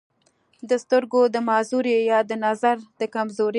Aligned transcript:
دَسترګو 0.69 1.19
دَمعذورۍ 1.33 1.95
يا 2.09 2.19
دَنظر 2.29 2.77
دَکمزورۍ 2.99 3.49